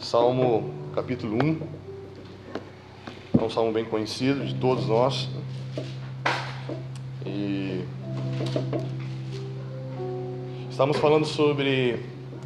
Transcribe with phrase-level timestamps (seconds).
[0.00, 1.58] Salmo capítulo 1.
[3.36, 5.28] É um salmo bem conhecido de todos nós.
[7.26, 7.84] E
[10.70, 12.00] estamos falando sobre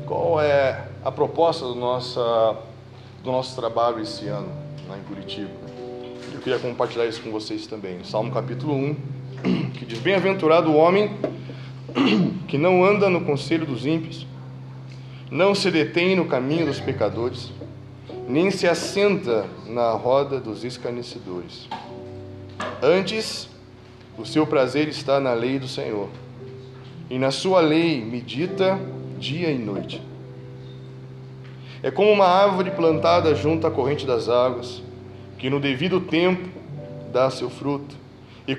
[0.07, 2.21] qual é a proposta do nosso,
[3.23, 4.49] do nosso trabalho esse ano
[4.89, 5.51] lá em Curitiba.
[6.33, 8.03] Eu queria compartilhar isso com vocês também.
[8.03, 8.97] Salmo capítulo 1,
[9.79, 11.11] que diz: Bem-aventurado o homem
[12.49, 14.27] que não anda no conselho dos ímpios
[15.33, 17.51] não se detém no caminho dos pecadores,
[18.29, 21.71] nem se assenta na roda dos escarnecedores.
[22.83, 23.49] Antes,
[24.19, 26.11] o seu prazer está na lei do Senhor,
[27.09, 28.79] e na sua lei medita
[29.19, 30.03] dia e noite.
[31.83, 34.83] É como uma árvore plantada junto à corrente das águas,
[35.39, 36.47] que no devido tempo
[37.11, 37.97] dá seu fruto,
[38.47, 38.55] e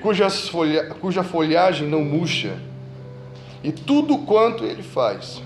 [0.49, 2.57] folha, cuja folhagem não murcha,
[3.63, 5.39] e tudo quanto ele faz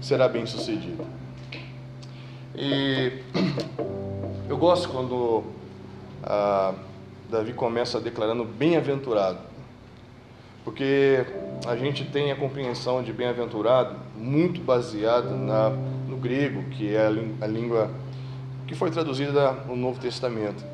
[0.00, 1.04] será bem sucedido.
[2.54, 3.22] E
[4.48, 5.44] eu gosto quando
[6.22, 6.74] ah,
[7.30, 9.38] Davi começa declarando bem-aventurado,
[10.64, 11.24] porque
[11.66, 17.44] a gente tem a compreensão de bem-aventurado muito baseada na, no grego, que é a,
[17.44, 17.90] a língua
[18.66, 20.64] que foi traduzida no Novo Testamento.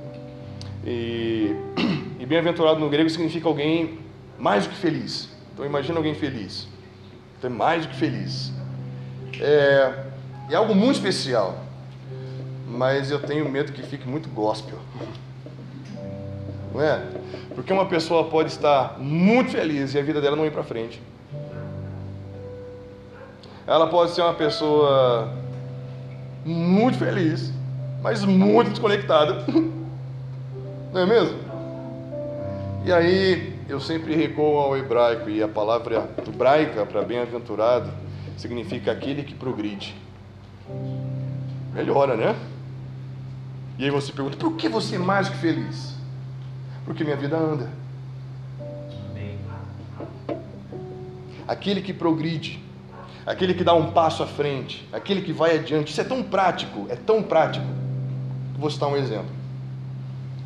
[0.86, 1.54] E,
[2.18, 3.98] e bem-aventurado no grego significa alguém
[4.38, 5.28] mais do que feliz.
[5.52, 6.66] Então imagina alguém feliz.
[7.38, 8.52] Então é mais do que feliz
[9.40, 10.04] é,
[10.50, 11.58] é algo muito especial,
[12.68, 14.78] mas eu tenho medo que fique muito gospel.
[16.72, 17.02] Não é?
[17.54, 21.00] Porque uma pessoa pode estar muito feliz e a vida dela não ir para frente.
[23.64, 25.32] Ela pode ser uma pessoa
[26.44, 27.52] muito feliz,
[28.02, 29.44] mas muito desconectada.
[30.92, 31.38] Não é mesmo?
[32.84, 37.90] E aí eu sempre recuo ao hebraico e a palavra hebraica para bem-aventurado
[38.36, 39.94] significa aquele que progride.
[41.72, 42.36] Melhora, né?
[43.78, 45.94] E aí você pergunta: por que você é mais que feliz?
[46.84, 47.70] Porque minha vida anda.
[51.46, 52.62] Aquele que progride,
[53.26, 55.90] aquele que dá um passo à frente, aquele que vai adiante.
[55.90, 57.66] Isso é tão prático, é tão prático.
[58.58, 59.30] Vou citar um exemplo.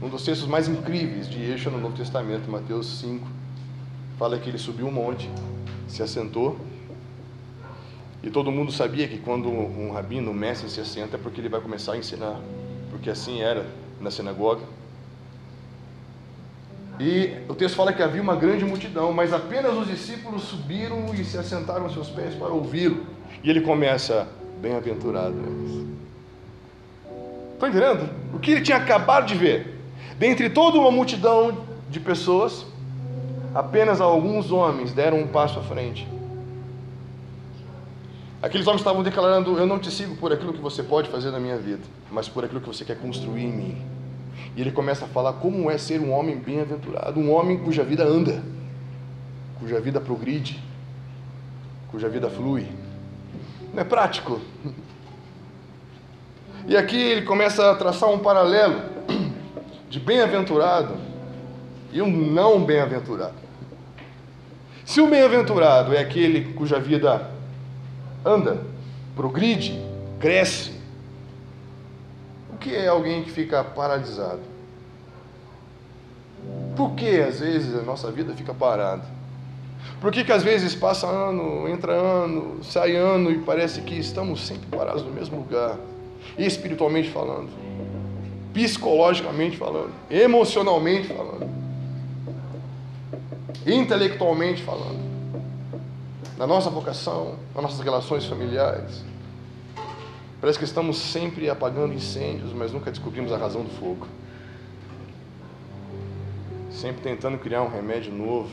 [0.03, 3.27] Um dos textos mais incríveis de Yeshua no Novo Testamento, Mateus 5,
[4.17, 5.29] fala que ele subiu um monte,
[5.89, 6.59] se assentou
[8.23, 11.49] e todo mundo sabia que quando um rabino, um mestre se assenta é porque ele
[11.49, 12.41] vai começar a ensinar,
[12.91, 13.65] porque assim era
[14.01, 14.63] na sinagoga.
[16.99, 21.25] E o texto fala que havia uma grande multidão, mas apenas os discípulos subiram e
[21.25, 23.07] se assentaram aos seus pés para ouvi-lo.
[23.45, 24.27] E ele começa,
[24.61, 25.37] bem-aventurado.
[27.53, 28.11] Estão entendendo?
[28.35, 29.79] O que ele tinha acabado de ver.
[30.19, 31.57] Dentre toda uma multidão
[31.89, 32.67] de pessoas,
[33.55, 36.18] apenas alguns homens deram um passo à frente
[38.41, 41.41] Aqueles homens estavam declarando: Eu não te sigo por aquilo que você pode fazer na
[41.41, 43.83] minha vida, mas por aquilo que você quer construir em mim.
[44.57, 48.05] E ele começa a falar como é ser um homem bem-aventurado, um homem cuja vida
[48.05, 48.43] anda,
[49.59, 50.63] cuja vida progride,
[51.91, 52.67] cuja vida flui.
[53.75, 54.41] Não é prático.
[56.67, 58.83] E aqui ele começa a traçar um paralelo
[59.89, 60.95] de bem-aventurado
[61.93, 63.35] e um não bem-aventurado.
[64.85, 67.38] Se o bem-aventurado é aquele cuja vida
[68.25, 68.61] anda,
[69.15, 69.79] progride,
[70.21, 70.73] cresce.
[72.53, 74.41] O que é alguém que fica paralisado?
[76.77, 79.05] Por que às vezes a nossa vida fica parada?
[80.01, 84.47] Por que, que às vezes passa ano, entra ano, sai ano e parece que estamos
[84.47, 85.77] sempre parados no mesmo lugar?
[86.37, 87.49] Espiritualmente falando,
[88.53, 91.49] psicologicamente falando, emocionalmente falando,
[93.67, 95.08] intelectualmente falando
[96.39, 99.03] na nossa vocação, nas nossas relações familiares.
[100.41, 104.07] Parece que estamos sempre apagando incêndios, mas nunca descobrimos a razão do fogo.
[106.71, 108.51] Sempre tentando criar um remédio novo,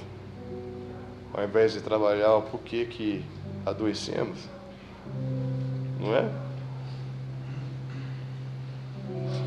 [1.32, 3.24] ao invés de trabalhar o porquê que
[3.64, 4.40] adoecemos.
[6.00, 6.28] Não é?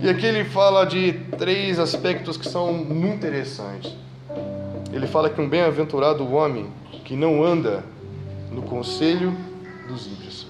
[0.01, 3.97] E aqui ele fala de três aspectos que são muito interessantes.
[4.93, 6.71] Ele fala que um bem-aventurado homem
[7.05, 7.83] que não anda
[8.69, 9.37] conselho
[9.87, 10.47] dos ímpios.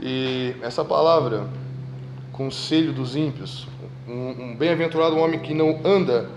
[0.00, 1.48] E essa palavra,
[2.32, 3.66] conselho dos ímpios,
[4.08, 6.28] um, um bem-aventurado homem que não anda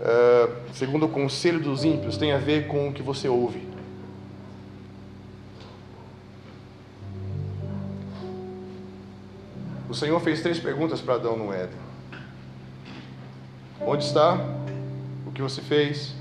[0.00, 3.66] uh, segundo o conselho dos ímpios, tem a ver com o que você ouve.
[9.88, 11.78] O Senhor fez três perguntas para Adão no Éden:
[13.80, 14.38] Onde está?
[15.26, 16.14] O que você fez?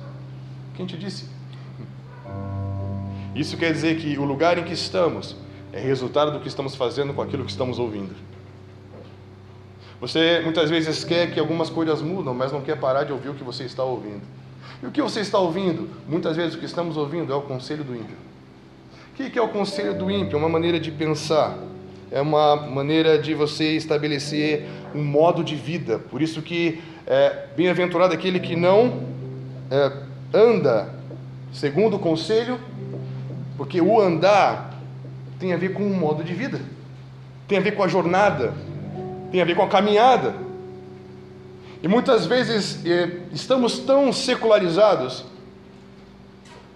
[0.75, 1.36] Quem te disse?
[3.37, 5.35] Isso quer dizer que o lugar em que estamos
[5.71, 8.15] é resultado do que estamos fazendo com aquilo que estamos ouvindo.
[10.01, 13.35] Você muitas vezes quer que algumas coisas mudam, mas não quer parar de ouvir o
[13.35, 14.21] que você está ouvindo.
[14.81, 15.87] E o que você está ouvindo?
[16.07, 18.17] Muitas vezes o que estamos ouvindo é o conselho do ímpio.
[19.11, 20.35] O que é o conselho do ímpio?
[20.35, 21.57] É uma maneira de pensar,
[22.11, 25.99] é uma maneira de você estabelecer um modo de vida.
[25.99, 29.03] Por isso que é bem-aventurado aquele que não
[29.69, 29.91] é,
[30.33, 30.93] anda
[31.51, 32.59] segundo o conselho,
[33.57, 34.73] porque o andar
[35.39, 36.61] tem a ver com um modo de vida,
[37.47, 38.53] tem a ver com a jornada,
[39.31, 40.35] tem a ver com a caminhada.
[41.81, 45.25] E muitas vezes eh, estamos tão secularizados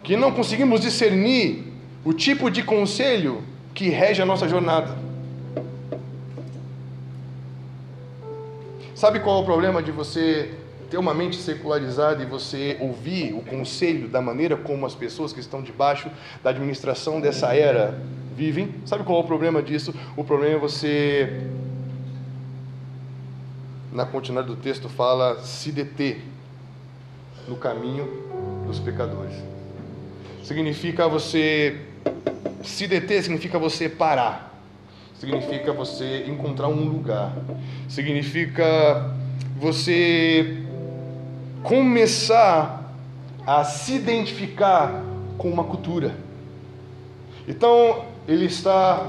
[0.04, 1.72] que não conseguimos discernir
[2.04, 3.44] o tipo de conselho
[3.74, 4.98] que rege a nossa jornada.
[8.96, 10.52] Sabe qual é o problema de você
[10.92, 15.40] ter uma mente secularizada e você ouvir o conselho da maneira como as pessoas que
[15.40, 16.12] estão debaixo
[16.44, 17.98] da administração dessa era
[18.36, 18.76] vivem?
[18.86, 19.96] Sabe qual é o problema disso?
[20.18, 21.48] O problema é você
[23.94, 26.22] na continuidade do texto, fala se deter
[27.48, 28.08] no caminho
[28.68, 29.36] dos pecadores.
[30.44, 31.80] Significa você.
[32.64, 34.62] Se deter significa você parar.
[35.18, 37.34] Significa você encontrar um lugar.
[37.88, 39.16] Significa
[39.58, 40.66] você
[41.64, 42.94] começar
[43.46, 45.04] a se identificar
[45.38, 46.16] com uma cultura.
[47.48, 49.06] Então, ele está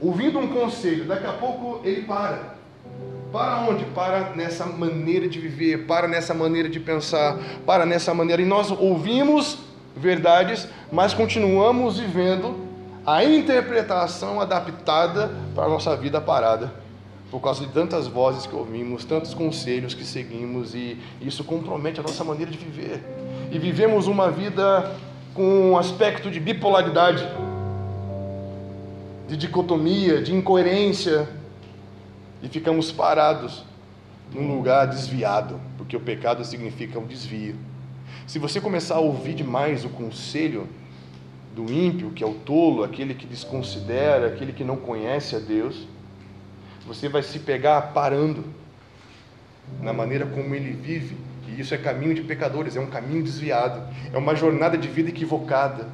[0.00, 2.56] ouvindo um conselho, daqui a pouco ele para
[3.32, 3.84] para onde?
[3.86, 7.36] Para nessa maneira de viver, para nessa maneira de pensar,
[7.66, 8.40] para nessa maneira.
[8.40, 9.58] E nós ouvimos
[9.94, 12.56] verdades, mas continuamos vivendo
[13.04, 16.72] a interpretação adaptada para a nossa vida parada,
[17.30, 22.02] por causa de tantas vozes que ouvimos, tantos conselhos que seguimos, e isso compromete a
[22.02, 23.02] nossa maneira de viver.
[23.50, 24.96] E vivemos uma vida
[25.34, 27.26] com um aspecto de bipolaridade,
[29.28, 31.28] de dicotomia, de incoerência,
[32.42, 33.64] e ficamos parados
[34.32, 37.56] num lugar desviado, porque o pecado significa um desvio.
[38.26, 40.68] Se você começar a ouvir demais o conselho
[41.54, 45.86] do ímpio, que é o tolo, aquele que desconsidera, aquele que não conhece a Deus,
[46.86, 48.44] você vai se pegar parando
[49.80, 51.16] na maneira como ele vive.
[51.48, 55.10] E isso é caminho de pecadores, é um caminho desviado, é uma jornada de vida
[55.10, 55.88] equivocada.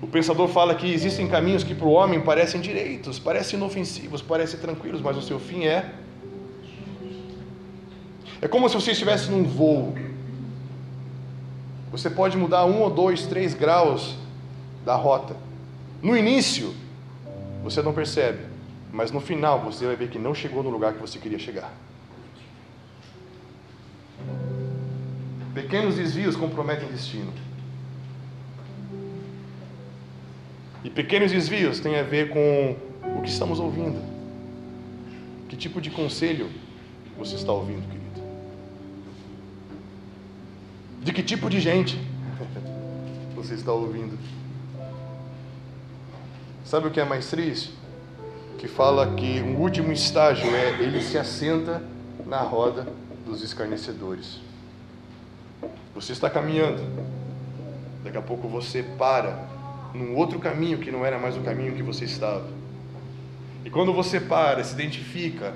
[0.00, 4.60] O pensador fala que existem caminhos que para o homem parecem direitos, parecem inofensivos, parecem
[4.60, 5.92] tranquilos, mas o seu fim é.
[8.40, 9.94] É como se você estivesse num voo.
[11.90, 14.16] Você pode mudar um ou dois, três graus
[14.84, 15.36] da rota.
[16.02, 16.74] No início,
[17.62, 18.40] você não percebe,
[18.94, 21.74] mas no final você vai ver que não chegou no lugar que você queria chegar.
[25.52, 27.32] Pequenos desvios comprometem destino.
[30.84, 32.76] E pequenos desvios têm a ver com
[33.18, 34.00] o que estamos ouvindo.
[35.48, 36.48] Que tipo de conselho
[37.18, 38.22] você está ouvindo, querido?
[41.02, 41.98] De que tipo de gente
[43.34, 44.16] você está ouvindo?
[46.64, 47.83] Sabe o que é mais triste?
[48.64, 51.82] Que fala que um último estágio é ele se assenta
[52.24, 52.86] na roda
[53.26, 54.40] dos escarnecedores.
[55.94, 56.80] Você está caminhando,
[58.02, 59.46] daqui a pouco você para
[59.92, 62.46] num outro caminho que não era mais o caminho que você estava.
[63.66, 65.52] E quando você para, se identifica,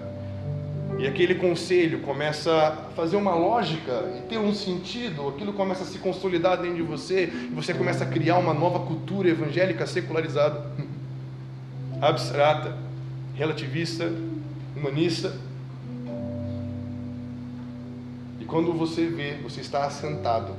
[0.98, 5.86] e aquele conselho começa a fazer uma lógica e ter um sentido, aquilo começa a
[5.86, 10.62] se consolidar dentro de você, e você começa a criar uma nova cultura evangélica secularizada,
[12.02, 12.86] abstrata,
[13.38, 14.12] relativista,
[14.76, 15.32] humanista.
[18.40, 20.52] E quando você vê, você está assentado.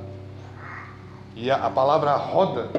[1.36, 2.70] E a, a palavra roda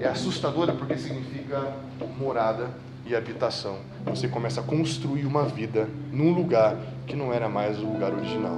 [0.00, 1.70] é assustadora porque significa
[2.18, 2.70] morada
[3.04, 3.76] e habitação.
[4.06, 8.56] Você começa a construir uma vida num lugar que não era mais o lugar original.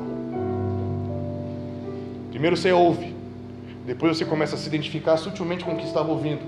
[2.30, 3.14] Primeiro você ouve,
[3.84, 6.42] depois você começa a se identificar sutilmente com o que estava ouvindo.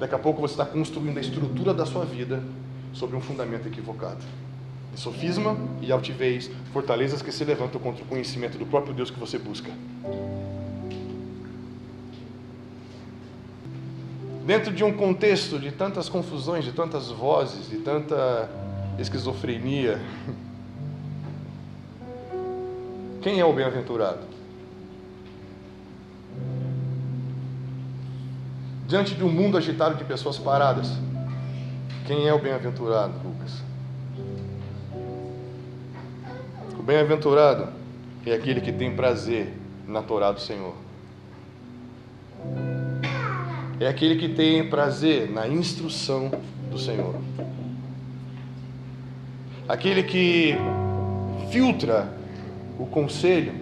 [0.00, 2.42] Daqui a pouco você está construindo a estrutura da sua vida
[2.94, 4.24] sobre um fundamento equivocado.
[4.92, 9.18] De sofisma e altivez, fortalezas que se levantam contra o conhecimento do próprio Deus que
[9.18, 9.70] você busca.
[14.44, 18.48] dentro de um contexto de tantas confusões, de tantas vozes, de tanta
[18.98, 20.00] esquizofrenia,
[23.22, 24.20] quem é o bem-aventurado?
[28.86, 30.92] Diante de um mundo agitado de pessoas paradas,
[32.06, 33.62] quem é o bem-aventurado, Lucas?
[36.78, 37.72] O bem-aventurado
[38.26, 39.52] é aquele que tem prazer
[39.86, 40.74] na Torá do Senhor
[43.80, 46.30] é aquele que tem prazer na instrução
[46.70, 47.14] do Senhor.
[49.68, 50.54] Aquele que
[51.50, 52.12] filtra
[52.78, 53.54] o conselho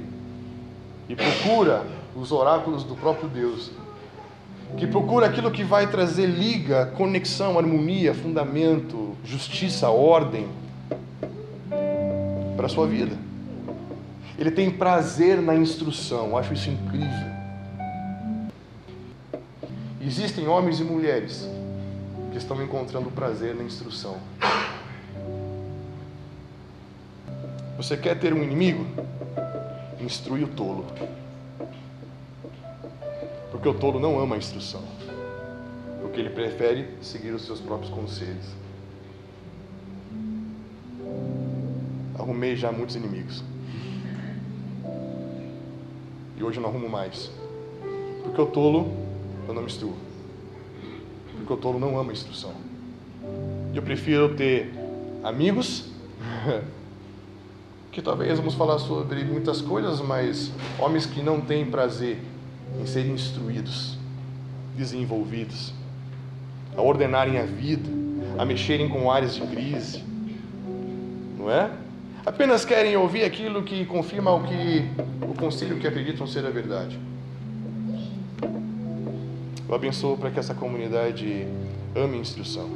[1.08, 1.84] e procura
[2.14, 3.70] os oráculos do próprio Deus,
[4.76, 10.48] que procura aquilo que vai trazer liga, conexão, harmonia, fundamento, justiça, ordem
[12.56, 13.16] para a sua vida.
[14.38, 17.32] Ele tem prazer na instrução, acho isso incrível.
[20.00, 21.48] Existem homens e mulheres
[22.32, 24.16] que estão encontrando prazer na instrução.
[27.76, 28.86] Você quer ter um inimigo?
[30.00, 30.86] Instrui o tolo.
[33.62, 34.82] Porque o tolo não ama a instrução.
[36.00, 38.44] Porque ele prefere seguir os seus próprios conselhos.
[42.18, 43.44] Arrumei já muitos inimigos.
[46.36, 47.30] E hoje eu não arrumo mais.
[48.24, 48.92] Porque o tolo
[49.46, 49.94] eu não me instruo.
[51.36, 52.54] Porque o tolo não ama a instrução.
[53.72, 54.74] Eu prefiro ter
[55.22, 55.88] amigos
[57.92, 60.50] que talvez vamos falar sobre muitas coisas, mas
[60.80, 62.31] homens que não têm prazer
[62.80, 63.98] em serem instruídos,
[64.76, 65.72] desenvolvidos,
[66.76, 67.88] a ordenarem a vida,
[68.38, 70.02] a mexerem com áreas de crise,
[71.38, 71.70] não é?
[72.24, 74.88] Apenas querem ouvir aquilo que confirma o que
[75.22, 76.98] o conselho que acreditam ser a verdade.
[79.68, 81.46] Eu abençoo para que essa comunidade
[81.96, 82.68] ame a instrução.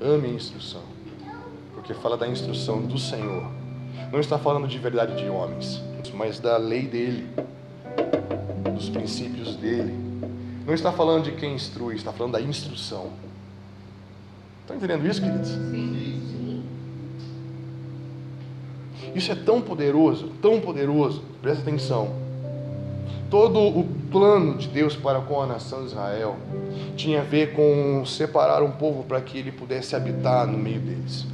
[0.00, 0.94] Ame a instrução
[1.84, 3.44] porque fala da instrução do Senhor.
[4.10, 5.82] Não está falando de verdade de homens,
[6.14, 7.26] mas da lei dele,
[8.74, 9.94] dos princípios dele.
[10.66, 13.10] Não está falando de quem instrui, está falando da instrução.
[14.62, 15.50] Estão entendendo isso, queridos?
[15.50, 15.94] Sim.
[19.14, 21.22] Isso é tão poderoso, tão poderoso.
[21.40, 22.14] Presta atenção.
[23.30, 26.36] Todo o plano de Deus para com a nação de Israel
[26.96, 31.26] tinha a ver com separar um povo para que ele pudesse habitar no meio deles.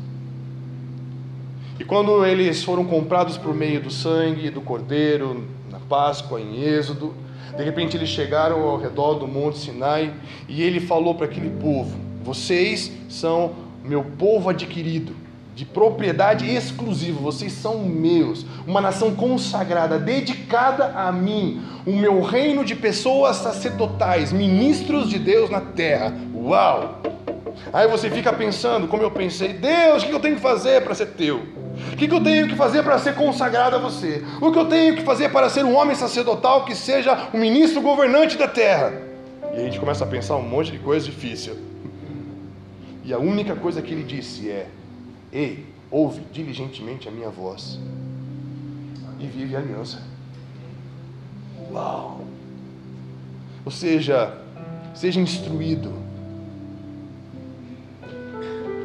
[1.80, 7.14] E quando eles foram comprados por meio do sangue do cordeiro, na Páscoa, em Êxodo,
[7.56, 10.12] de repente eles chegaram ao redor do Monte Sinai
[10.46, 15.16] e ele falou para aquele povo: Vocês são meu povo adquirido,
[15.56, 22.62] de propriedade exclusiva, vocês são meus, uma nação consagrada, dedicada a mim, o meu reino
[22.62, 26.14] de pessoas sacerdotais, ministros de Deus na terra.
[26.34, 27.00] Uau!
[27.72, 30.94] Aí você fica pensando, como eu pensei, Deus, o que eu tenho que fazer para
[30.94, 31.59] ser teu?
[31.92, 34.24] O que, eu tenho que fazer para ser consagrado a você?
[34.40, 37.80] O que eu tenho que fazer para ser um homem sacerdotal que seja um ministro
[37.80, 38.92] governante da terra?
[39.54, 41.56] E a gente começa a pensar um monte de coisa difícil.
[43.04, 44.68] E a única coisa que ele disse é:
[45.32, 47.78] Ei, ouve diligentemente a minha voz
[49.18, 50.02] e vive a aliança.
[51.72, 52.24] Uau!
[53.64, 54.38] Ou seja,
[54.94, 55.92] seja instruído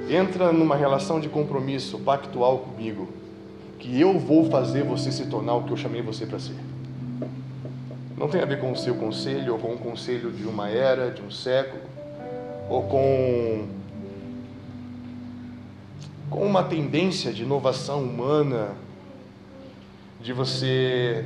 [0.10, 3.10] entra numa relação de compromisso pactual comigo,
[3.80, 6.56] que eu vou fazer você se tornar o que eu chamei você para ser.
[8.18, 11.12] Não tem a ver com o seu conselho, ou com o conselho de uma era,
[11.12, 11.82] de um século,
[12.70, 13.68] ou com,
[16.30, 18.70] com uma tendência de inovação humana,
[20.22, 21.26] de você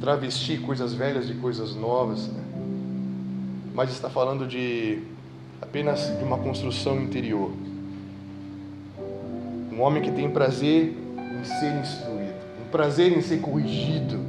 [0.00, 2.42] travestir coisas velhas de coisas novas, né?
[3.74, 5.02] mas está falando de
[5.60, 7.50] apenas de uma construção interior
[9.80, 12.34] um homem que tem prazer em ser instruído,
[12.66, 14.20] um prazer em ser corrigido,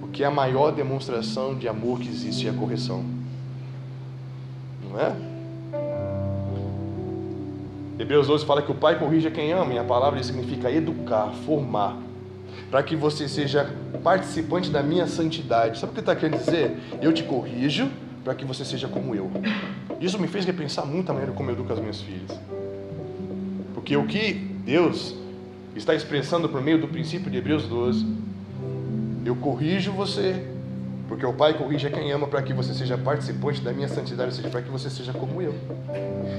[0.00, 3.02] porque é a maior demonstração de amor que existe é a correção.
[4.84, 5.16] Não é?
[7.98, 11.96] Hebreus 12 fala que o pai corrige quem ama, e a palavra significa educar, formar,
[12.70, 13.74] para que você seja
[14.04, 15.78] participante da minha santidade.
[15.78, 16.76] Sabe o que está querendo dizer?
[17.00, 17.88] Eu te corrijo
[18.22, 19.30] para que você seja como eu.
[19.98, 22.38] Isso me fez repensar muito a maneira como eu educo as minhas filhas.
[23.74, 25.14] Porque o que Deus
[25.74, 28.06] está expressando por meio do princípio de Hebreus 12.
[29.24, 30.44] Eu corrijo você,
[31.08, 34.30] porque o Pai corrige a quem ama para que você seja participante da minha santidade,
[34.30, 35.54] ou seja, para que você seja como eu.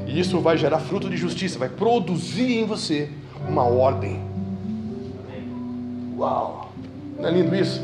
[0.08, 3.10] E isso vai gerar fruto de justiça, vai produzir em você
[3.48, 4.22] uma ordem.
[6.18, 6.72] Uau!
[7.20, 7.82] Não é lindo isso?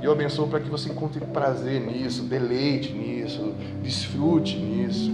[0.00, 5.10] E eu abençoo para que você encontre prazer nisso, deleite nisso, desfrute nisso,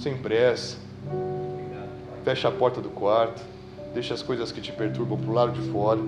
[0.00, 0.78] sem pressa.
[2.24, 3.42] Fecha a porta do quarto,
[3.92, 6.00] deixa as coisas que te perturbam para o lado de fora.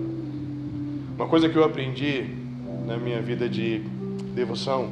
[1.16, 2.34] Uma coisa que eu aprendi
[2.86, 3.80] na minha vida de
[4.34, 4.90] devoção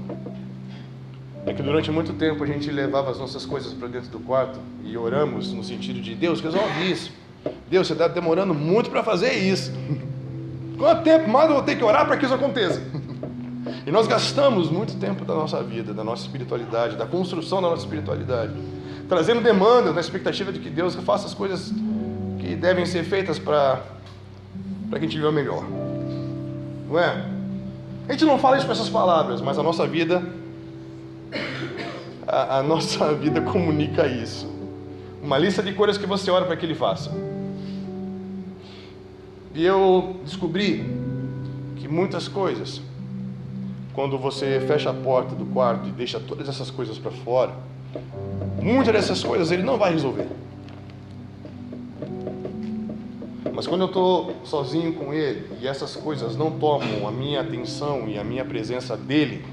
[1.46, 4.58] é que durante muito tempo a gente levava as nossas coisas para dentro do quarto
[4.84, 7.10] e oramos no sentido de Deus, resolve isso.
[7.70, 9.72] Deus, você está demorando muito para fazer isso.
[10.78, 12.82] Quanto tempo mais eu vou ter que orar para que isso aconteça?
[13.86, 17.82] E nós gastamos muito tempo da nossa vida, da nossa espiritualidade, da construção da nossa
[17.82, 18.52] espiritualidade,
[19.08, 21.72] trazendo demandas na expectativa de que Deus faça as coisas
[22.38, 23.82] que devem ser feitas para
[24.90, 25.64] que a gente viva melhor.
[26.88, 27.24] Não é?
[28.08, 30.22] A gente não fala isso com essas palavras, mas a nossa vida,
[32.26, 34.52] a, a nossa vida comunica isso.
[35.22, 37.10] Uma lista de coisas que você ora para que Ele faça.
[39.54, 40.84] E eu descobri
[41.76, 42.82] que muitas coisas,
[43.94, 47.52] quando você fecha a porta do quarto e deixa todas essas coisas para fora,
[48.64, 50.26] muitas dessas coisas Ele não vai resolver.
[53.52, 58.08] Mas quando eu estou sozinho com Ele e essas coisas não tomam a minha atenção
[58.08, 59.44] e a minha presença dEle,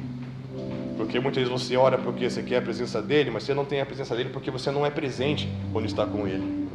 [0.97, 3.81] porque muitas vezes você ora porque você quer a presença dEle, mas você não tem
[3.81, 6.69] a presença dEle porque você não é presente quando está com Ele.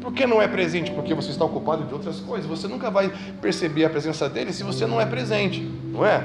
[0.00, 0.90] Por que não é presente?
[0.92, 2.46] Porque você está ocupado de outras coisas.
[2.48, 3.12] Você nunca vai
[3.42, 6.24] perceber a presença dele se você não é presente, não é?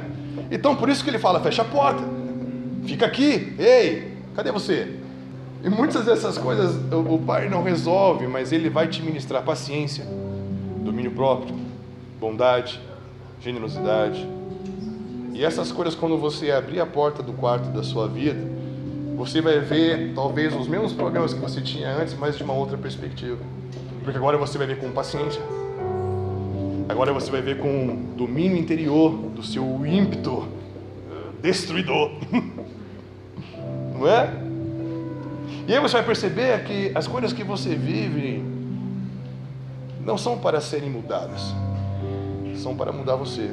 [0.49, 2.03] Então por isso que ele fala: fecha a porta,
[2.85, 4.99] fica aqui, ei, cadê você?
[5.63, 10.05] E muitas dessas coisas o Pai não resolve, mas Ele vai te ministrar paciência,
[10.83, 11.55] domínio próprio,
[12.19, 12.79] bondade,
[13.41, 14.27] generosidade.
[15.33, 18.39] E essas coisas, quando você abrir a porta do quarto da sua vida,
[19.17, 22.77] você vai ver talvez os mesmos problemas que você tinha antes, mas de uma outra
[22.77, 23.39] perspectiva.
[24.03, 25.41] Porque agora você vai ver com paciência.
[26.87, 30.47] Agora você vai ver com domínio interior do seu ímpeto
[31.41, 32.11] destruidor.
[34.05, 34.29] Não é?
[35.67, 38.43] E aí você vai perceber que as coisas que você vive
[40.00, 41.41] não são para serem mudadas,
[42.55, 43.50] são para mudar você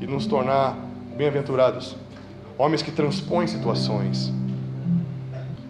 [0.00, 0.76] e nos tornar
[1.16, 1.94] bem-aventurados,
[2.58, 4.32] homens que transpõem situações.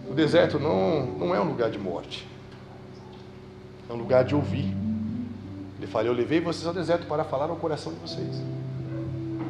[0.09, 2.27] O deserto não, não é um lugar de morte,
[3.87, 4.75] é um lugar de ouvir.
[5.77, 8.41] Ele fala: Eu levei vocês ao deserto para falar ao coração de vocês.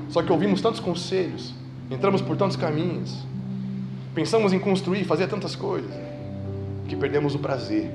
[0.09, 1.53] Só que ouvimos tantos conselhos,
[1.89, 3.25] entramos por tantos caminhos,
[4.15, 5.91] Pensamos em construir, fazer tantas coisas,
[6.87, 7.91] que perdemos o prazer.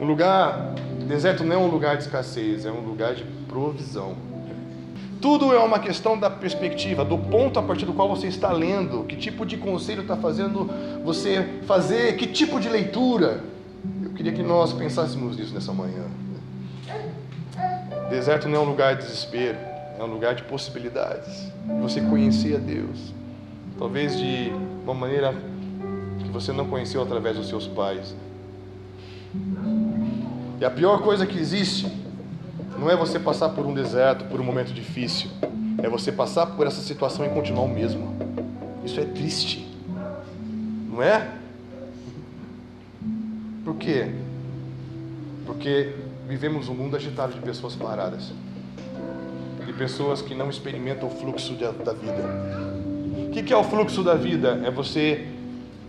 [0.00, 0.74] Um lugar,
[1.06, 4.16] deserto não é um lugar de escassez, é um lugar de provisão.
[5.20, 9.04] Tudo é uma questão da perspectiva, do ponto a partir do qual você está lendo,
[9.04, 10.68] que tipo de conselho está fazendo
[11.04, 13.44] você fazer, que tipo de leitura.
[14.02, 16.06] Eu queria que nós pensássemos nisso nessa manhã.
[18.10, 21.50] Deserto não é um lugar de desespero é um lugar de possibilidades.
[21.80, 23.12] Você conhecer a Deus,
[23.78, 24.52] talvez de
[24.84, 25.34] uma maneira
[26.18, 28.14] que você não conheceu através dos seus pais.
[30.60, 31.86] E a pior coisa que existe
[32.78, 35.30] não é você passar por um deserto, por um momento difícil,
[35.82, 38.14] é você passar por essa situação e continuar o mesmo.
[38.84, 39.68] Isso é triste,
[40.90, 41.30] não é?
[43.64, 44.12] Por quê?
[45.46, 45.94] Porque
[46.26, 48.32] vivemos um mundo agitado de pessoas paradas
[49.64, 52.22] de pessoas que não experimentam o fluxo de, da vida.
[53.28, 54.60] O que, que é o fluxo da vida?
[54.64, 55.26] É você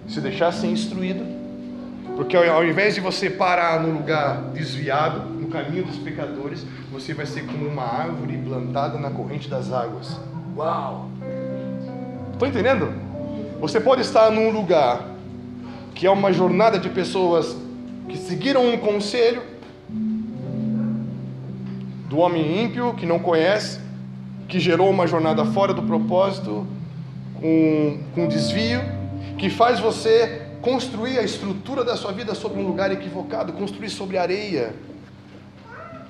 [0.07, 1.25] se deixar ser instruído,
[2.15, 7.25] porque ao, invés de você parar no lugar desviado, no caminho dos pecadores, você vai
[7.25, 10.19] ser como uma árvore plantada na corrente das águas.
[10.55, 11.09] Uau!
[12.33, 12.93] Estou entendendo?
[13.59, 15.09] Você pode estar num lugar
[15.95, 17.55] que é uma jornada de pessoas
[18.09, 19.41] que seguiram um conselho,
[22.13, 23.80] do homem ímpio que não conhece,
[24.47, 26.63] que gerou uma jornada fora do propósito,
[27.41, 28.82] com, com desvio,
[29.36, 34.19] que faz você construir a estrutura da sua vida sobre um lugar equivocado, construir sobre
[34.19, 34.76] areia,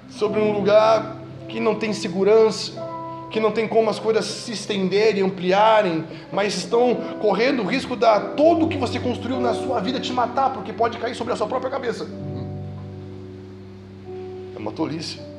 [0.09, 1.15] sobre um lugar
[1.47, 2.73] que não tem segurança,
[3.31, 8.19] que não tem como as coisas se estenderem, ampliarem, mas estão correndo o risco da
[8.19, 11.37] todo o que você construiu na sua vida te matar, porque pode cair sobre a
[11.37, 12.05] sua própria cabeça.
[14.53, 15.31] É uma tolice.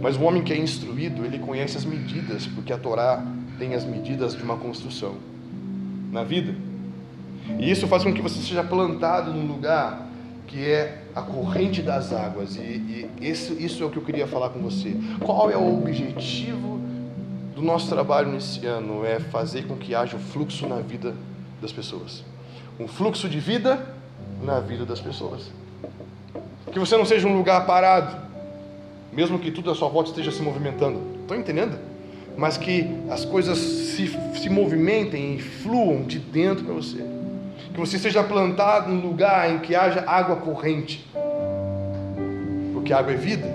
[0.00, 3.22] Mas o homem que é instruído, ele conhece as medidas, porque a Torá
[3.58, 5.16] tem as medidas de uma construção
[6.10, 6.54] na vida.
[7.58, 10.08] E isso faz com que você seja plantado num lugar
[10.46, 12.56] que é a corrente das águas.
[12.56, 14.96] E, e isso, isso é o que eu queria falar com você.
[15.20, 16.80] Qual é o objetivo
[17.54, 19.04] do nosso trabalho nesse ano?
[19.04, 21.14] É fazer com que haja um fluxo na vida
[21.60, 22.24] das pessoas.
[22.78, 23.94] Um fluxo de vida
[24.42, 25.52] na vida das pessoas.
[26.72, 28.29] Que você não seja um lugar parado
[29.12, 31.00] mesmo que tudo à sua volta esteja se movimentando.
[31.22, 31.78] Estão entendendo?
[32.36, 37.04] Mas que as coisas se, se movimentem e fluam de dentro para você.
[37.74, 41.04] Que você seja plantado num lugar em que haja água corrente.
[42.72, 43.52] Porque água é vida.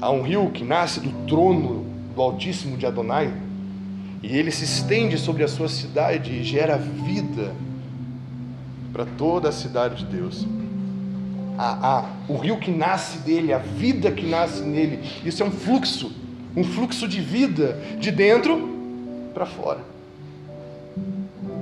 [0.00, 3.32] Há um rio que nasce do trono do Altíssimo de Adonai.
[4.22, 7.54] E ele se estende sobre a sua cidade e gera vida
[8.92, 10.46] para toda a cidade de Deus.
[11.58, 15.00] A, a, o rio que nasce dele, a vida que nasce nele.
[15.24, 16.12] Isso é um fluxo,
[16.56, 18.78] um fluxo de vida de dentro
[19.34, 19.80] para fora.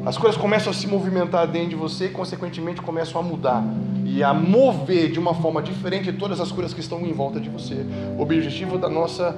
[0.04, 3.64] As coisas começam a se movimentar dentro de você e, consequentemente, começam a mudar
[4.04, 7.48] e a mover de uma forma diferente todas as coisas que estão em volta de
[7.48, 7.84] você.
[8.16, 9.36] O objetivo da nossa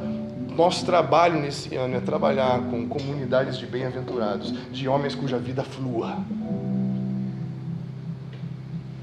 [0.59, 6.19] nosso trabalho nesse ano é trabalhar com comunidades de bem-aventurados, de homens cuja vida flua.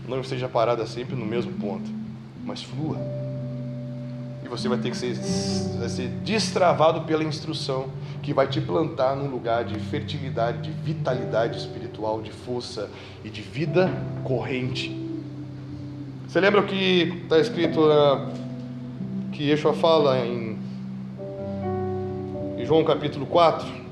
[0.08, 1.89] Não esteja parada sempre no mesmo ponto,
[2.44, 2.98] mas flua.
[4.44, 5.15] E você vai ter que ser,
[5.80, 7.89] vai ser destravado pela instrução
[8.22, 12.89] que vai te plantar num lugar de fertilidade, de vitalidade espiritual, de força
[13.24, 13.91] e de vida
[14.24, 14.96] corrente.
[16.28, 17.82] Você lembra o que está escrito
[19.32, 20.58] que Yeshua fala em
[22.65, 23.85] João capítulo 4?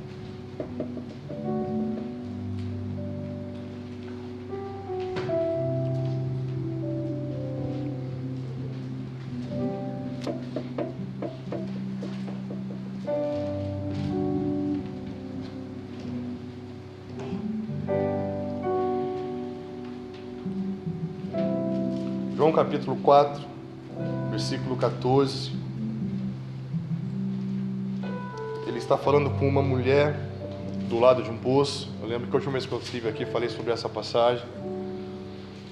[22.73, 23.43] Capítulo 4,
[24.31, 25.51] versículo 14.
[28.65, 30.19] Ele está falando com uma mulher
[30.89, 31.91] do lado de um poço.
[32.01, 34.43] Eu lembro que a última vez que eu estive aqui falei sobre essa passagem.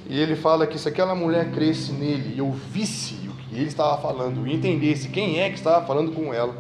[0.07, 3.99] E ele fala que se aquela mulher cresce nele e ouvisse o que ele estava
[3.99, 6.55] falando e entendesse quem é que estava falando com ela,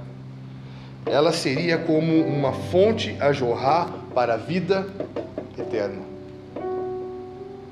[1.05, 4.91] ela seria como uma fonte a jorrar para a vida
[5.55, 6.01] eterna.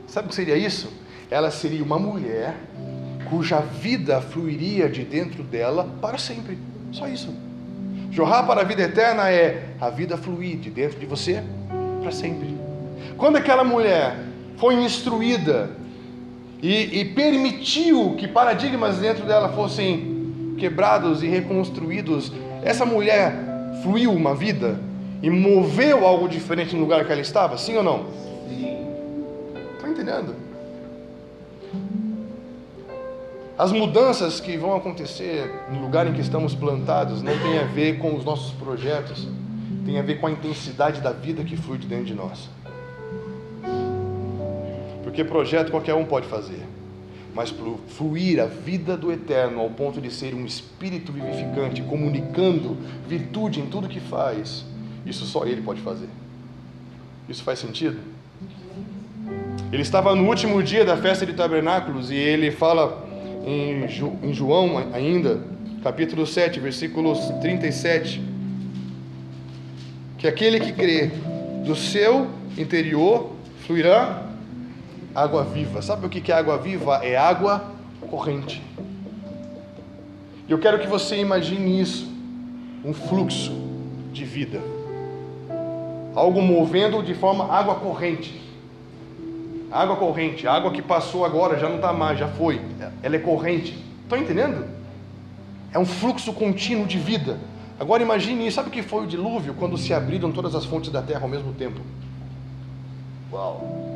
[0.06, 1.00] Sabe o que seria isso?
[1.30, 2.56] Ela seria uma mulher
[3.30, 6.58] cuja vida fluiria de dentro dela para sempre.
[6.92, 7.34] Só isso.
[8.12, 11.44] Jorrar para a vida eterna é a vida fluir de dentro de você
[12.02, 12.58] para sempre.
[13.18, 14.18] Quando aquela mulher
[14.58, 15.70] foi instruída
[16.62, 22.32] e, e permitiu que paradigmas dentro dela fossem quebrados e reconstruídos,
[22.64, 23.34] essa mulher
[23.84, 24.80] fluiu uma vida
[25.22, 27.58] e moveu algo diferente no lugar que ela estava?
[27.58, 28.06] Sim ou não?
[28.50, 28.88] Sim.
[29.78, 30.49] Está entendendo?
[33.60, 37.98] As mudanças que vão acontecer no lugar em que estamos plantados não tem a ver
[37.98, 39.28] com os nossos projetos,
[39.86, 42.50] tem a ver com a intensidade da vida que flui de dentro de nós.
[45.04, 46.62] Porque projeto qualquer um pode fazer,
[47.36, 47.54] mas
[47.90, 52.78] fluir a vida do eterno ao ponto de ser um espírito vivificante, comunicando
[53.10, 54.64] virtude em tudo que faz,
[55.06, 56.08] isso só ele pode fazer.
[57.28, 58.00] Isso faz sentido?
[59.70, 63.09] Ele estava no último dia da festa de tabernáculos e ele fala
[63.50, 63.86] em,
[64.22, 65.42] em João ainda,
[65.82, 68.22] capítulo 7, versículos 37,
[70.18, 71.12] que aquele que crê
[71.66, 73.32] do seu interior
[73.66, 74.24] fluirá
[75.16, 75.82] água viva.
[75.82, 76.98] Sabe o que é água viva?
[77.04, 77.74] É água
[78.10, 78.62] corrente.
[80.48, 82.12] Eu quero que você imagine isso,
[82.84, 83.52] um fluxo
[84.12, 84.60] de vida,
[86.16, 88.49] algo movendo de forma água corrente.
[89.72, 92.62] Água corrente, água que passou agora, já não está mais, já foi.
[93.04, 93.78] Ela é corrente.
[94.04, 94.66] Estão entendendo?
[95.72, 97.38] É um fluxo contínuo de vida.
[97.80, 101.02] Agora imagine, sabe o que foi o dilúvio quando se abriram todas as fontes da
[101.02, 101.80] terra ao mesmo tempo?
[103.32, 103.90] Uau!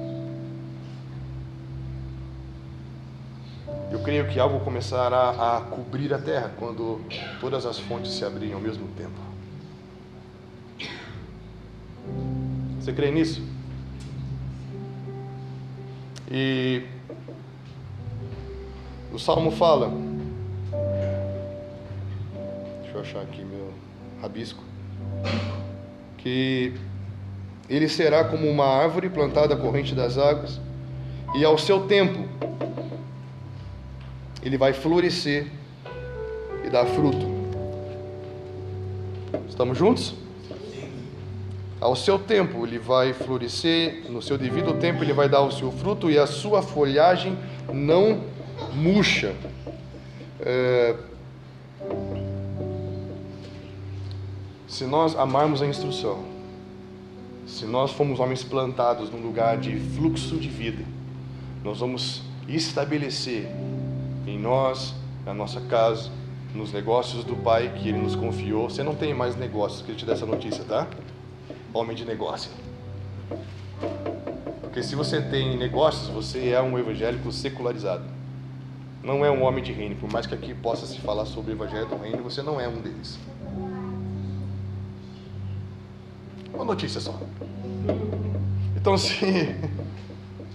[3.92, 7.02] Eu creio que algo começará a cobrir a terra quando
[7.40, 9.12] todas as fontes se abrirem ao mesmo tempo.
[12.80, 13.53] Você crê nisso?
[16.32, 16.84] E
[19.12, 19.92] o Salmo fala,
[22.82, 23.72] deixa eu achar aqui meu
[24.22, 24.64] rabisco,
[26.18, 26.74] que
[27.70, 30.60] ele será como uma árvore plantada à corrente das águas,
[31.36, 32.28] e ao seu tempo
[34.42, 35.48] ele vai florescer
[36.66, 37.32] e dar fruto.
[39.48, 40.23] Estamos juntos?
[41.84, 45.70] Ao seu tempo ele vai florescer, no seu devido tempo ele vai dar o seu
[45.70, 47.38] fruto e a sua folhagem
[47.74, 48.22] não
[48.74, 49.36] murcha.
[50.40, 50.96] É...
[54.66, 56.24] Se nós amarmos a instrução,
[57.46, 60.86] se nós formos homens plantados num lugar de fluxo de vida,
[61.66, 63.46] nós vamos estabelecer
[64.26, 66.10] em nós, na nossa casa,
[66.56, 68.70] nos negócios do Pai que Ele nos confiou.
[68.70, 70.88] Você não tem mais negócios, que Ele te dê essa notícia, tá?
[71.74, 72.52] Homem de negócio.
[74.62, 78.04] Porque se você tem negócios, você é um evangélico secularizado.
[79.04, 79.96] Não é um homem de reino.
[79.96, 82.68] Por mais que aqui possa se falar sobre o evangelho do reino, você não é
[82.68, 83.20] um deles.
[86.54, 87.20] Uma notícia só.
[88.76, 89.56] Então, se,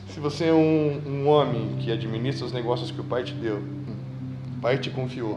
[0.09, 3.59] se você é um, um homem que administra os negócios que o pai te deu,
[3.59, 5.37] o pai te confiou,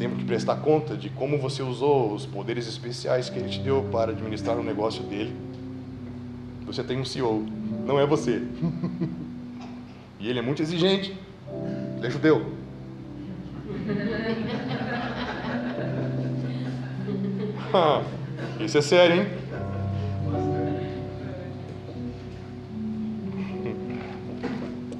[0.00, 3.60] e tem que prestar conta de como você usou os poderes especiais que ele te
[3.60, 5.36] deu para administrar o negócio dele,
[6.64, 7.44] você tem um CEO,
[7.86, 8.42] não é você.
[10.18, 11.14] e ele é muito exigente,
[11.98, 12.46] ele é judeu.
[17.74, 18.02] Ah,
[18.58, 19.26] isso é sério, hein?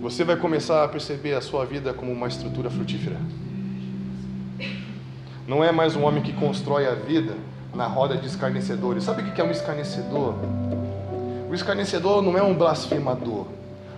[0.03, 3.17] Você vai começar a perceber a sua vida como uma estrutura frutífera.
[5.51, 7.37] Não é mais um homem que constrói a vida
[7.75, 9.03] na roda de escarnecedores.
[9.03, 10.37] Sabe o que é um escarnecedor?
[11.51, 13.47] O escarnecedor não é um blasfemador.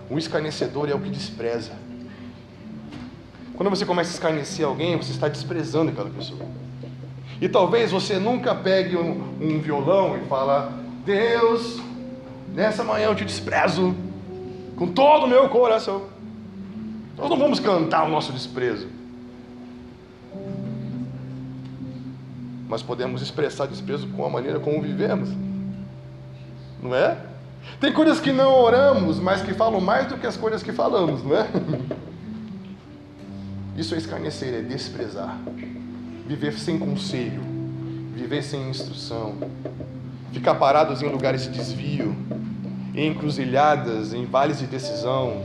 [0.09, 1.73] O escarnecedor é o que despreza.
[3.53, 6.43] Quando você começa a escarnecer alguém, você está desprezando aquela pessoa.
[7.39, 10.73] E talvez você nunca pegue um, um violão e fala:
[11.05, 11.79] Deus,
[12.51, 13.95] nessa manhã eu te desprezo
[14.75, 16.07] com todo o meu coração.
[17.15, 19.02] Nós não vamos cantar o nosso desprezo.
[22.73, 25.29] Mas podemos expressar desprezo com a maneira como vivemos.
[26.81, 27.19] Não é?
[27.79, 31.23] Tem coisas que não oramos, mas que falam mais do que as coisas que falamos,
[31.23, 31.47] não é?
[33.77, 35.37] Isso é escarnecer, é desprezar
[36.25, 37.43] viver sem conselho,
[38.15, 39.35] viver sem instrução,
[40.31, 42.15] ficar parados em lugares de desvio,
[42.95, 45.43] em encruzilhadas, em vales de decisão.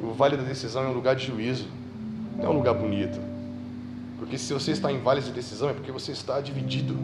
[0.00, 1.66] O vale da decisão é um lugar de juízo,
[2.36, 3.27] não é um lugar bonito.
[4.28, 6.94] Porque se você está em vales de decisão é porque você está dividido,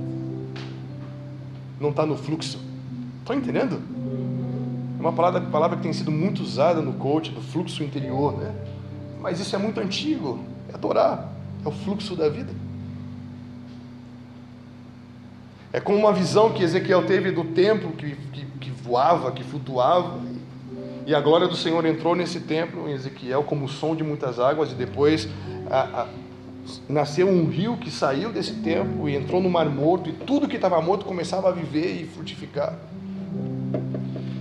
[1.81, 2.61] não está no fluxo.
[3.21, 3.81] Estão entendendo?
[4.99, 8.55] É uma palavra, palavra que tem sido muito usada no coach, do fluxo interior, né?
[9.23, 11.33] Mas isso é muito antigo, é adorar.
[11.65, 12.53] É o fluxo da vida.
[15.73, 20.21] É como uma visão que Ezequiel teve do templo que, que, que voava, que flutuava.
[21.07, 24.39] E a glória do Senhor entrou nesse templo, em Ezequiel, como o som de muitas
[24.39, 25.27] águas, e depois
[25.71, 26.07] a, a,
[26.89, 30.57] nasceu um rio que saiu desse templo e entrou no Mar Morto, e tudo que
[30.57, 32.75] estava morto começava a viver e frutificar.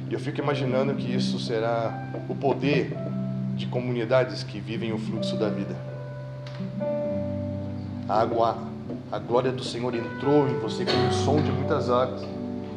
[0.10, 2.96] E eu fico imaginando que isso será o poder
[3.56, 5.76] de comunidades que vivem o fluxo da vida.
[8.08, 8.58] A água,
[9.12, 12.22] a glória do Senhor entrou em você como o som de muitas águas.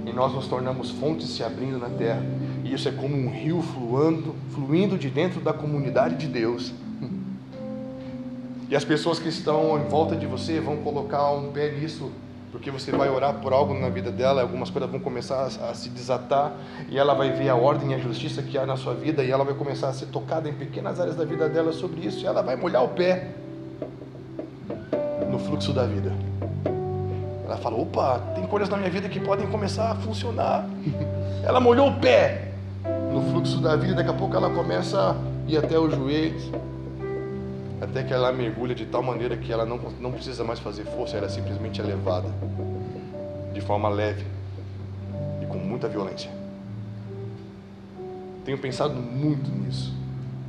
[0.06, 2.22] E nós nos tornamos fontes se abrindo na terra.
[2.64, 6.72] E isso é como um rio fluando, fluindo de dentro da comunidade de Deus.
[8.68, 12.10] E as pessoas que estão em volta de você vão colocar um pé nisso,
[12.50, 15.74] porque você vai orar por algo na vida dela, algumas coisas vão começar a, a,
[15.74, 16.52] se desatar,
[16.88, 19.30] e ela vai ver a ordem e a justiça que há na sua vida, e
[19.30, 22.26] ela vai começar a ser tocada em pequenas áreas da vida dela sobre isso, e
[22.26, 23.28] ela vai molhar o pé
[25.30, 26.12] no fluxo da vida.
[27.44, 30.68] Ela fala: opa, tem coisas na minha vida que podem começar a funcionar.
[31.46, 32.48] Ela molhou o pé
[33.12, 36.50] no fluxo da vida, daqui a pouco ela começa a ir até os joelhos,
[37.80, 41.16] até que ela mergulha de tal maneira que ela não, não precisa mais fazer força,
[41.16, 42.28] ela simplesmente é levada
[43.52, 44.24] de forma leve
[45.42, 46.30] e com muita violência.
[48.44, 49.92] Tenho pensado muito nisso,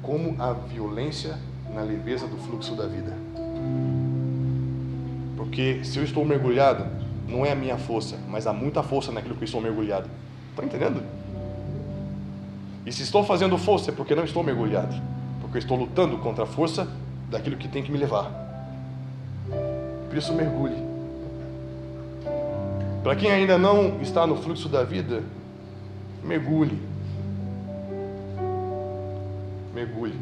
[0.01, 1.37] como a violência
[1.73, 3.13] na leveza do fluxo da vida.
[5.35, 6.85] Porque se eu estou mergulhado,
[7.27, 10.09] não é a minha força, mas há muita força naquilo que eu estou mergulhado.
[10.51, 11.03] Está entendendo?
[12.85, 14.95] E se estou fazendo força é porque não estou mergulhado,
[15.41, 16.87] porque eu estou lutando contra a força
[17.29, 18.31] daquilo que tem que me levar.
[20.09, 20.75] Por isso mergulhe.
[23.03, 25.23] Para quem ainda não está no fluxo da vida,
[26.23, 26.81] mergulhe.
[29.73, 30.15] Mergulhe.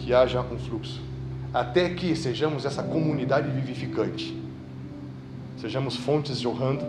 [0.00, 1.12] Que haja um fluxo
[1.52, 4.34] até que sejamos essa comunidade vivificante,
[5.60, 6.84] sejamos fontes jorrando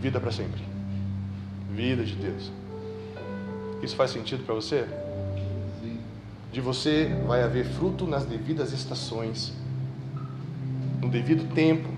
[0.00, 0.62] vida para sempre,
[1.72, 2.52] vida de Deus.
[3.82, 4.86] Isso faz sentido para você?
[6.52, 9.52] De você vai haver fruto nas devidas estações,
[11.00, 11.88] no devido tempo,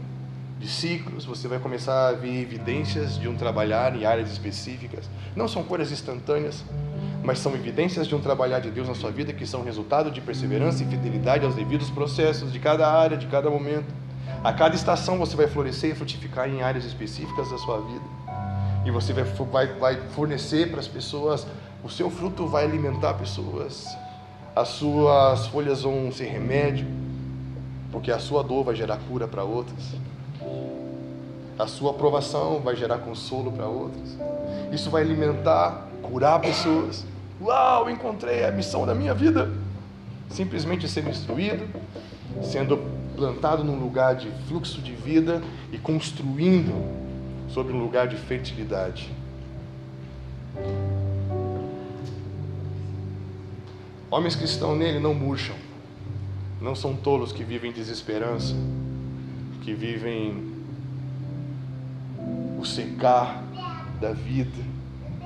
[0.60, 5.08] de ciclos, você vai começar a ver evidências de um trabalhar em áreas específicas.
[5.34, 6.62] Não são coisas instantâneas,
[7.24, 10.20] mas são evidências de um trabalhar de Deus na sua vida que são resultado de
[10.20, 13.86] perseverança e fidelidade aos devidos processos de cada área, de cada momento.
[14.44, 18.04] A cada estação você vai florescer e frutificar em áreas específicas da sua vida.
[18.84, 21.46] E você vai, vai, vai fornecer para as pessoas,
[21.82, 23.86] o seu fruto vai alimentar pessoas,
[24.54, 26.86] as suas folhas vão ser remédio,
[27.92, 29.94] porque a sua dor vai gerar cura para outras.
[31.58, 34.16] A sua aprovação vai gerar consolo para outras.
[34.72, 37.04] Isso vai alimentar, curar pessoas.
[37.40, 39.50] Uau, encontrei a missão da minha vida.
[40.30, 41.66] Simplesmente sendo instruído,
[42.42, 42.78] sendo
[43.16, 46.72] plantado num lugar de fluxo de vida e construindo
[47.48, 49.10] sobre um lugar de fertilidade.
[54.10, 55.54] Homens que estão nele não murcham,
[56.60, 58.56] não são tolos que vivem desesperança,
[59.62, 60.52] que vivem
[62.58, 63.40] o secar
[64.00, 64.62] da vida,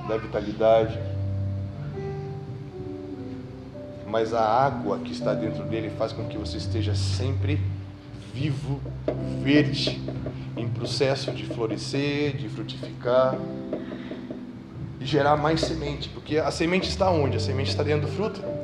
[0.07, 0.99] da vitalidade.
[4.07, 7.59] Mas a água que está dentro dele faz com que você esteja sempre
[8.31, 8.79] vivo,
[9.41, 9.99] verde,
[10.55, 13.35] em processo de florescer, de frutificar
[14.99, 17.37] e gerar mais semente, porque a semente está onde?
[17.37, 18.54] A semente está dentro do fruto.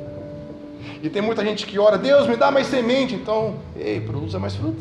[1.02, 4.54] E tem muita gente que ora, Deus me dá mais semente, então, ei, produza mais
[4.54, 4.80] fruto.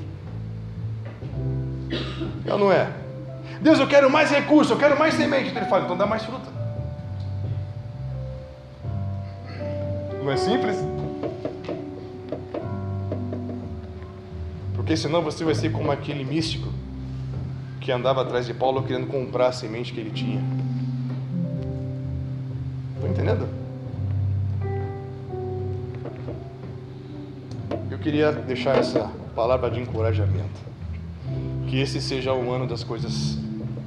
[2.46, 2.92] Não, não é?
[3.60, 5.50] Deus, eu quero mais recursos, eu quero mais semente.
[5.50, 6.50] Então ele fala, então dá mais fruta.
[10.24, 10.78] Não é simples?
[14.76, 16.70] Porque senão você vai ser como aquele místico
[17.80, 20.42] que andava atrás de Paulo querendo comprar a semente que ele tinha.
[22.96, 23.61] Estão entendendo?
[28.02, 30.60] Queria deixar essa palavra de encorajamento.
[31.68, 33.38] Que esse seja o ano das coisas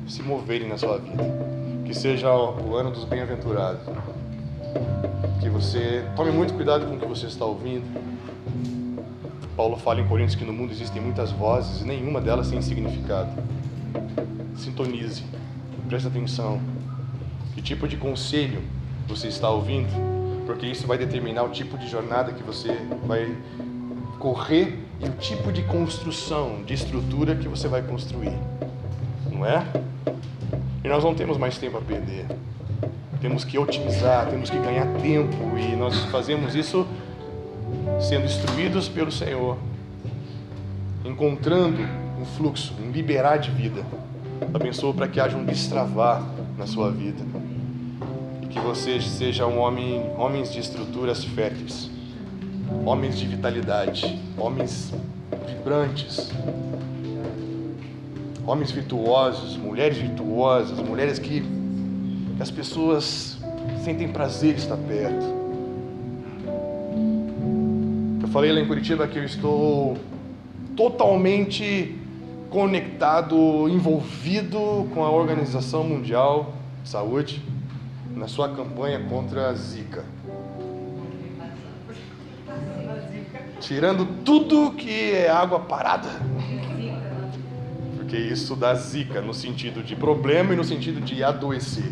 [0.06, 1.24] se moverem na sua vida.
[1.84, 3.82] Que seja o ano dos bem-aventurados.
[5.40, 7.84] Que você tome muito cuidado com o que você está ouvindo.
[9.56, 13.30] Paulo fala em Coríntios que no mundo existem muitas vozes e nenhuma delas tem significado.
[14.56, 15.24] Sintonize,
[15.88, 16.60] preste atenção.
[17.54, 18.62] Que tipo de conselho
[19.06, 19.88] você está ouvindo?
[20.46, 22.72] Porque isso vai determinar o tipo de jornada que você
[23.06, 23.36] vai
[24.24, 28.32] correr e o tipo de construção, de estrutura que você vai construir.
[29.30, 29.62] Não é?
[30.82, 32.24] E nós não temos mais tempo a perder.
[33.20, 36.86] Temos que otimizar, temos que ganhar tempo e nós fazemos isso
[38.00, 39.58] sendo instruídos pelo Senhor,
[41.04, 41.82] encontrando
[42.18, 43.84] um fluxo, um liberar de vida.
[44.54, 46.22] Abençoa para que haja um destravar
[46.56, 47.22] na sua vida
[48.42, 51.90] e que você seja um homem, homens de estruturas férteis,
[52.84, 54.92] homens de vitalidade, homens
[55.46, 56.30] vibrantes,
[58.46, 63.38] homens virtuosos, mulheres virtuosas, mulheres que, que as pessoas
[63.82, 65.24] sentem prazer estar perto.
[68.22, 69.96] Eu falei lá em Curitiba que eu estou
[70.76, 71.98] totalmente
[72.50, 77.42] conectado, envolvido com a Organização Mundial de Saúde
[78.14, 80.04] na sua campanha contra a Zika.
[83.60, 86.08] Tirando tudo que é água parada
[88.14, 91.90] porque isso dá zica no sentido de problema e no sentido de adoecer.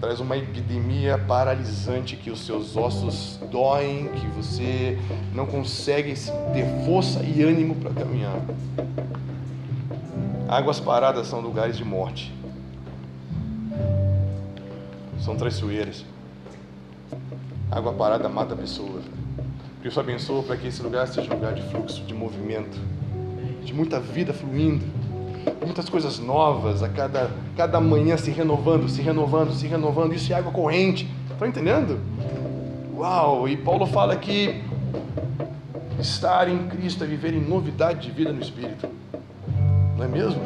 [0.00, 4.98] Traz uma epidemia paralisante que os seus ossos doem, que você
[5.32, 6.12] não consegue
[6.52, 8.40] ter força e ânimo para caminhar.
[10.48, 12.34] Águas paradas são lugares de morte.
[15.20, 16.04] São traiçoeiras.
[17.72, 19.02] Água parada mata pessoas.
[19.82, 22.78] Deus abençoa para que esse lugar seja um lugar de fluxo, de movimento
[23.64, 24.84] de muita vida fluindo,
[25.64, 30.12] muitas coisas novas a cada, cada manhã se renovando, se renovando, se renovando.
[30.14, 31.08] Isso é água corrente.
[31.30, 31.98] Estão entendendo?
[32.94, 33.48] Uau!
[33.48, 34.62] E Paulo fala que
[35.98, 38.88] estar em Cristo é viver em novidade de vida no Espírito.
[39.96, 40.42] Não é mesmo?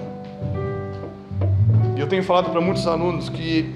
[1.97, 3.75] E eu tenho falado para muitos alunos que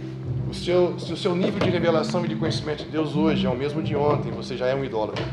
[0.51, 3.51] o seu, se o seu nível de revelação e de conhecimento de Deus hoje é
[3.51, 5.25] o mesmo de ontem, você já é um idólatra.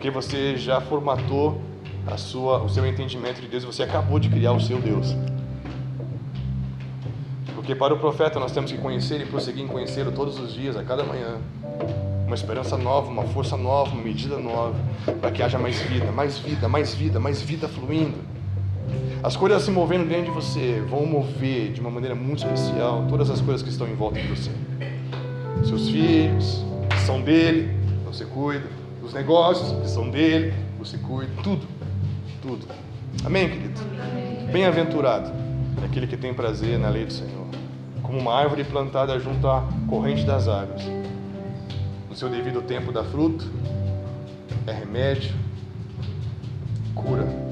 [0.00, 1.60] porque você já formatou
[2.06, 5.14] a sua, o seu entendimento de Deus, você acabou de criar o seu Deus.
[7.54, 10.74] Porque para o profeta nós temos que conhecer e prosseguir em conhecê-lo todos os dias,
[10.74, 11.36] a cada manhã.
[12.24, 14.74] Uma esperança nova, uma força nova, uma medida nova,
[15.20, 18.16] para que haja mais vida, mais vida, mais vida, mais vida fluindo.
[19.22, 23.28] As coisas se movendo dentro de você vão mover de uma maneira muito especial todas
[23.28, 24.50] as coisas que estão em volta de você.
[25.62, 27.70] Seus filhos, que são dele,
[28.06, 28.64] você cuida
[29.02, 31.66] os negócios que são dele, você cuida, tudo,
[32.40, 32.66] tudo.
[33.22, 33.78] Amém, querido?
[34.50, 35.30] Bem-aventurado
[35.82, 37.46] é aquele que tem prazer na lei do Senhor,
[38.02, 40.82] como uma árvore plantada junto à corrente das águas.
[42.08, 43.46] No seu devido tempo dá fruto,
[44.66, 45.34] é remédio,
[46.94, 47.49] cura